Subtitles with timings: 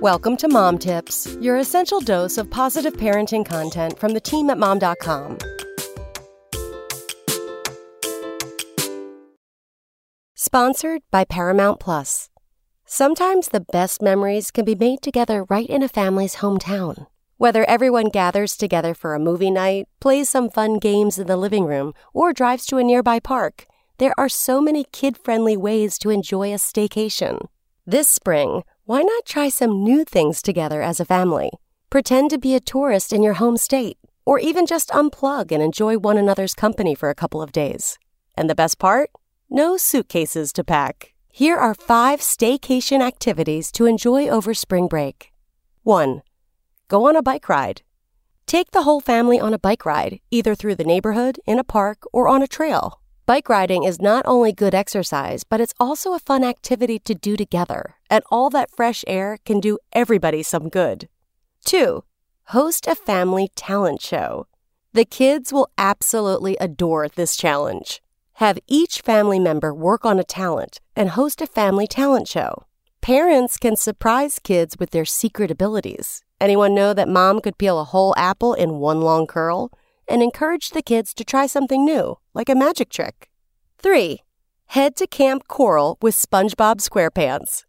[0.00, 4.56] Welcome to Mom Tips, your essential dose of positive parenting content from the team at
[4.56, 5.38] mom.com.
[10.36, 12.30] Sponsored by Paramount Plus.
[12.86, 17.08] Sometimes the best memories can be made together right in a family's hometown.
[17.36, 21.64] Whether everyone gathers together for a movie night, plays some fun games in the living
[21.64, 23.66] room, or drives to a nearby park,
[23.98, 27.48] there are so many kid friendly ways to enjoy a staycation.
[27.84, 31.50] This spring, why not try some new things together as a family?
[31.90, 35.98] Pretend to be a tourist in your home state, or even just unplug and enjoy
[35.98, 37.98] one another's company for a couple of days.
[38.34, 39.10] And the best part?
[39.50, 41.12] No suitcases to pack.
[41.30, 45.34] Here are five staycation activities to enjoy over spring break.
[45.82, 46.22] 1.
[46.88, 47.82] Go on a bike ride.
[48.46, 52.04] Take the whole family on a bike ride, either through the neighborhood, in a park,
[52.10, 53.02] or on a trail.
[53.28, 57.36] Bike riding is not only good exercise, but it's also a fun activity to do
[57.36, 61.10] together, and all that fresh air can do everybody some good.
[61.66, 62.04] 2.
[62.44, 64.46] Host a family talent show.
[64.94, 68.00] The kids will absolutely adore this challenge.
[68.36, 72.64] Have each family member work on a talent and host a family talent show.
[73.02, 76.24] Parents can surprise kids with their secret abilities.
[76.40, 79.70] Anyone know that mom could peel a whole apple in one long curl?
[80.08, 83.28] And encourage the kids to try something new, like a magic trick.
[83.78, 84.22] 3.
[84.66, 87.64] Head to Kamp Koral with SpongeBob SquarePants.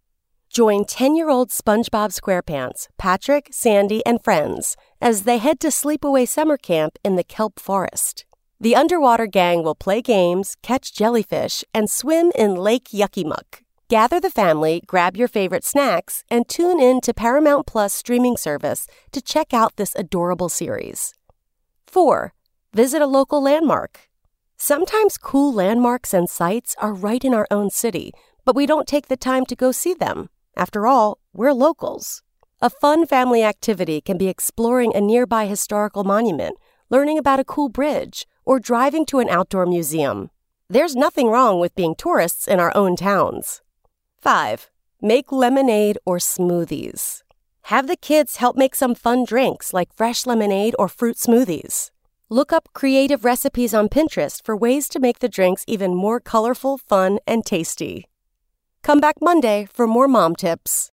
[0.49, 6.27] Join 10 year old SpongeBob SquarePants, Patrick, Sandy, and friends as they head to Sleepaway
[6.27, 8.25] Summer Camp in the Kelp Forest.
[8.59, 13.61] The underwater gang will play games, catch jellyfish, and swim in Lake Yucky Muck.
[13.89, 18.85] Gather the family, grab your favorite snacks, and tune in to Paramount Plus streaming service
[19.11, 21.13] to check out this adorable series.
[21.89, 22.33] 4.
[22.71, 24.09] Visit a local landmark.
[24.57, 28.11] Sometimes cool landmarks and sites are right in our own city,
[28.45, 30.29] but we don't take the time to go see them.
[30.55, 32.21] After all, we're locals.
[32.61, 36.57] A fun family activity can be exploring a nearby historical monument,
[36.91, 40.29] learning about a cool bridge, or driving to an outdoor museum.
[40.69, 43.61] There's nothing wrong with being tourists in our own towns.
[44.21, 44.69] 5.
[45.01, 47.23] Make lemonade or smoothies.
[47.63, 51.91] Have the kids help make some fun drinks like fresh lemonade or fruit smoothies.
[52.29, 56.77] Look up creative recipes on Pinterest for ways to make the drinks even more colorful,
[56.77, 58.05] fun, and tasty.
[58.83, 60.91] Come back Monday for more mom tips.